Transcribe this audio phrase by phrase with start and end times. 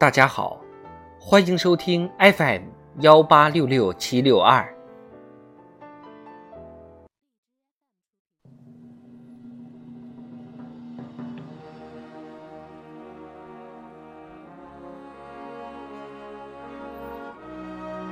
[0.00, 0.60] 大家好，
[1.18, 2.62] 欢迎收听 FM
[3.00, 4.64] 幺八六六七六二。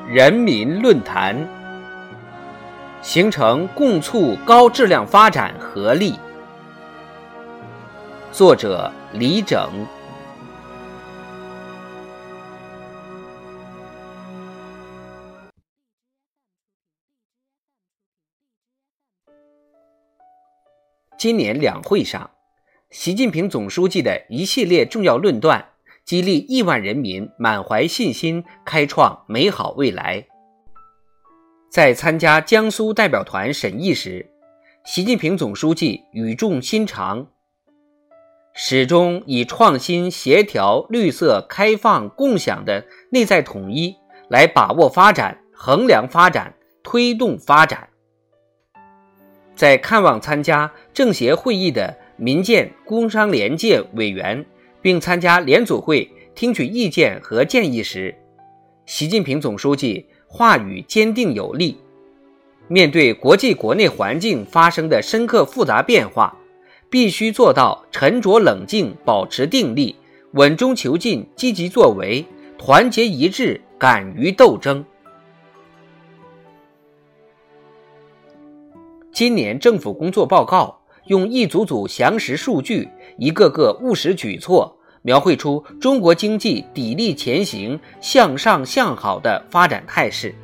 [0.09, 1.37] 人民论坛，
[3.01, 6.19] 形成共促高质量发展合力。
[8.33, 9.71] 作者：李整。
[21.27, 22.31] 今年两会上，
[22.89, 25.71] 习近平总书记的一系列重要论断。
[26.05, 30.25] 激励亿万人民满怀信心，开创美好未来。
[31.69, 34.31] 在参加江苏代表团审议时，
[34.85, 37.27] 习近平总书记语重心长，
[38.55, 43.97] 始终以创新、协调、绿色、开放、共享的内在统一
[44.31, 47.89] 来把握发展、衡量发展、推动发展。
[49.57, 54.45] 在看望参加政协会议的民建、工商联界委员。
[54.83, 58.15] 并参加联组会听取意见和建议时，
[58.85, 61.77] 习近平总书记话语坚定有力。
[62.69, 66.39] 面对国际国内环境发生的深刻复杂变化，
[66.89, 69.97] 必须做到沉着冷静、保持定力、
[70.35, 72.25] 稳中求进、积极作为、
[72.57, 74.85] 团结一致、敢于斗争。
[79.17, 82.87] 今年政府工作报告用一组组详实数据，
[83.17, 84.71] 一个个务实举措。
[85.01, 90.35] 描绘出中国经济砥砺前行、向上向好的发展态势。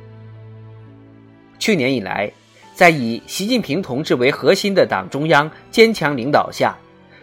[1.59, 2.31] 去年以来，
[2.73, 6.75] 在以习近平同志为核心的党中央坚强领导下，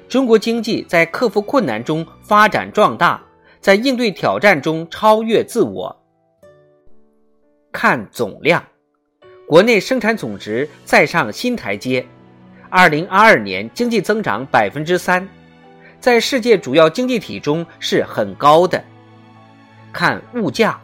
[0.09, 3.21] 中国经济在克服困难中发展壮大，
[3.59, 6.01] 在应对挑战中超越自我。
[7.73, 8.65] 看总量，
[9.51, 12.07] 国内生产总值再上新台阶，
[12.69, 15.29] 二零二二年经济增长百分之三。
[15.99, 18.81] 在世界主要经济体中是很高的。
[19.93, 20.81] 看物价，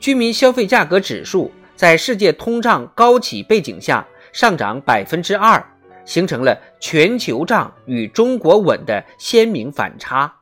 [0.00, 5.62] 居民消费价格指数在世界通胀高企背景下上涨百分之二，
[6.06, 10.34] 形成了全球涨与中国稳的鲜明反差。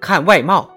[0.00, 0.68] 看外贸，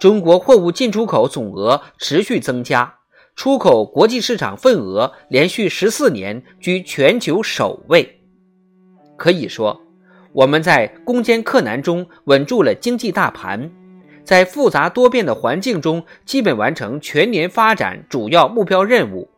[0.00, 2.94] 中国货物进出口总额持续增加，
[3.36, 8.20] 出口国际市场份额连续十四年居全球首位，
[9.16, 9.80] 可以说。
[10.32, 13.70] 我们在攻坚克难中稳住了经济大盘，
[14.24, 19.30] 在复杂多变的环境中基本完成全年发展主要目标任务。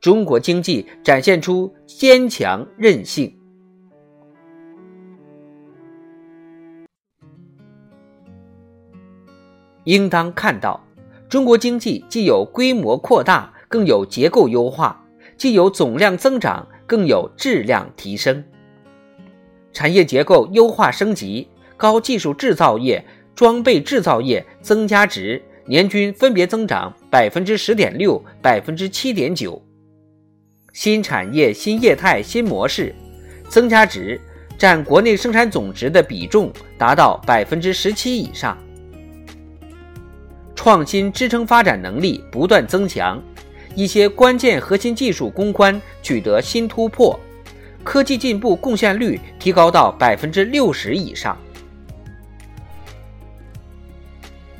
[0.00, 3.36] 中国经济展现出坚强韧性。
[9.82, 10.80] 应当看到，
[11.34, 14.96] 中国经济既有规模扩大，更有结构优化；
[15.36, 18.44] 既有总量增长，更有质量提升。
[19.72, 29.60] 产业结构优化升级，高技术制造业、装备制造业增加值年均分别增长百分之十点六、百分之七点九。
[30.72, 32.94] 新产业、新业态、新模式
[33.48, 34.20] 增加值
[34.56, 38.56] 占国内生产总值的比重达到百分之十七以上。
[40.64, 43.22] 创新支撑发展能力不断增强，
[43.74, 47.20] 一些关键核心技术攻关取得新突破。
[47.82, 51.36] 科技进步贡献率提高到百分之六十以上，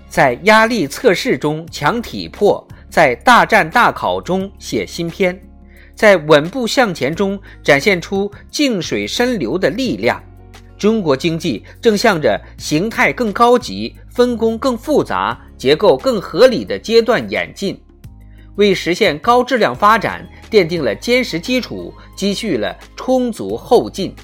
[0.07, 5.43] 在压力测试中强体魄，在大战大考中写新篇，
[5.95, 10.23] 在稳步向前中展现出静水深流的力量。
[10.77, 17.81] 中国经济正向着形态更高级、分工更复杂、结构更合理的阶段演进。
[18.57, 24.15] 为实现高质量发展奠定了坚实基础，积蓄了充足后劲。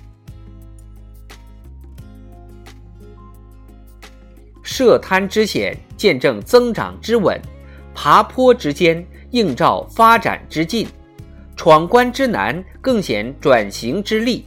[4.63, 7.37] 涉滩之险，见证增长之稳；
[7.93, 10.87] 爬坡之艰，映照发展之进；
[11.57, 14.47] 闯关之难，更显转型之力。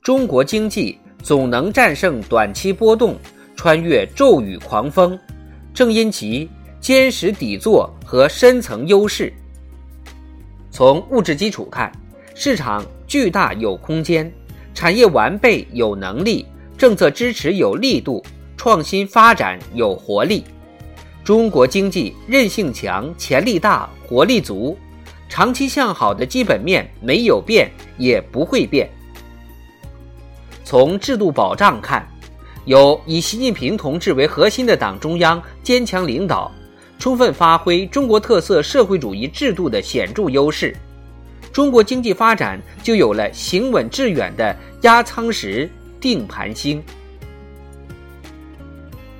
[0.00, 3.16] 中国经济总能战胜短期波动，
[3.56, 5.18] 穿越骤雨狂风，
[5.74, 6.48] 正因其。
[6.80, 9.32] 坚实底座和深层优势。
[10.70, 11.90] 从物质基础看，
[12.34, 14.30] 市场巨大有空间，
[14.74, 16.44] 产业完备有能力，
[16.76, 18.22] 政策支持有力度，
[18.58, 20.44] 创新发展有活力。
[21.24, 24.76] 中国经济韧性强，潜力大，活力足，
[25.26, 28.86] 长期向好的基本面没有变，也不会变。
[30.64, 32.06] 从制度保障看，
[32.66, 36.50] 有以习近平同志为核心的党中央坚强领导，
[36.98, 40.74] 充分发挥中国特色社会主义制度的显著优势，
[41.52, 45.70] 中国经济发展就有了行稳致远的压舱石、
[46.00, 46.82] 定盘星。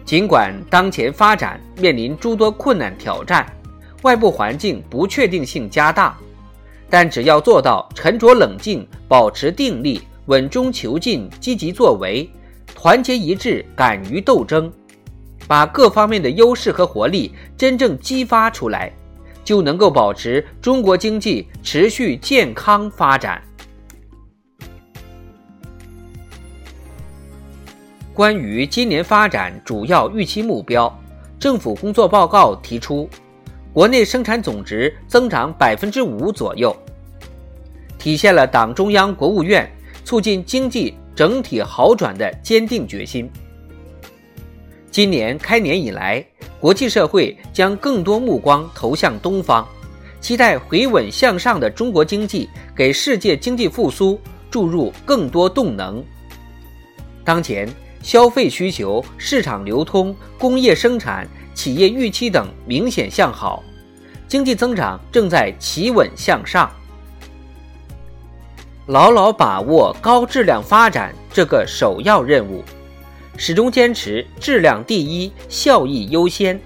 [0.06, 3.46] 尽管当前发展面临诸多困难挑战，
[4.02, 6.17] 外部环境不确定性加大，
[6.88, 12.29] 但只要做到沉着冷静、保持定力、稳中求进、积极作为、
[12.84, 14.70] 团结一致、敢于斗争，
[15.48, 18.92] 把各方面的优势和活力真正激发出来，
[19.42, 23.42] 就能够保持中国经济持续健康发展。
[28.12, 30.94] 关于今年发展主要预期目标，
[31.40, 33.08] 政府工作报告提出，
[33.72, 36.76] 国内生产总值增长百分之五左右，
[37.98, 39.66] 体现了党中央、国务院
[40.04, 43.31] 促进经济整体好转的坚定决心。
[44.90, 46.25] 今年开年以来，
[46.61, 49.66] 国际社会将更多目光投向东方，
[50.20, 54.20] 期待回稳向上的中国经济给世界经济复苏
[54.50, 56.05] 注入更多动能。
[57.25, 57.69] 当前。
[58.05, 63.64] 消费需求、市场流通、工业生产、企业预期等明显向好，
[64.28, 66.70] 经济增长正在企稳向上。
[68.86, 72.62] 牢牢把握高质量发展这个首要任务，
[73.38, 76.60] 始终坚持质量第一、效益优先，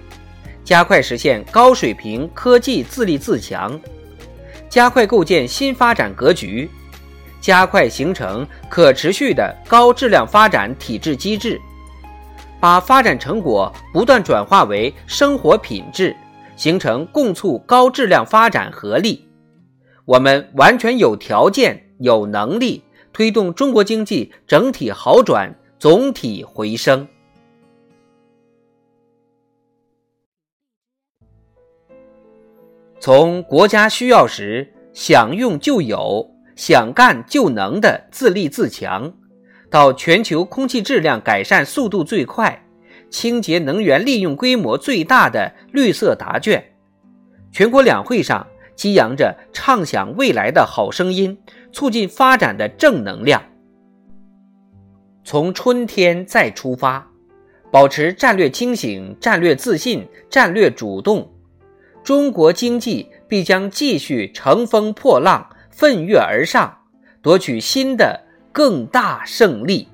[0.65, 3.79] 加快实现高水平科技自立自强，
[4.67, 6.69] 加快构建新发展格局。
[7.39, 11.57] 加快形成可持续的高质量发展体制机制，
[12.59, 16.13] 把发展成果不断转化为生活品质，
[16.57, 19.25] 形成共促高质量发展合力。
[20.03, 27.07] 我们完全有条件、有能力推动中国经济整体好转、总体回升。
[32.99, 36.35] 从国家需要时想用就有。
[36.59, 39.13] 想干就能的自立自强，
[39.69, 42.67] 到全球空气质量改善速度最快、
[43.09, 46.61] 清洁能源利用规模最大的绿色答卷，
[47.49, 48.45] 全国两会上
[48.75, 53.43] 激扬着畅想未来的好声音，促进发展的正能量。
[55.23, 57.07] 从春天再出发，
[57.71, 61.31] 保持战略清醒、战略自信、战略主动，
[62.03, 65.47] 中国经济必将继续乘风破浪。
[65.69, 66.77] 奋跃而上，
[67.21, 68.21] 夺取新的
[68.51, 69.87] 更大胜利。